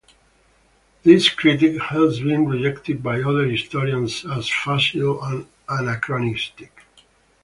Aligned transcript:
This 1.03 1.29
critique 1.29 1.79
has 1.79 2.19
been 2.21 2.47
rejected 2.47 3.03
by 3.03 3.21
other 3.21 3.45
historians 3.47 4.25
as 4.25 4.49
facile 4.49 5.23
and 5.23 5.45
anachronistic. 5.69 6.85